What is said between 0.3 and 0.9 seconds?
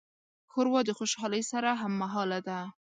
ښوروا د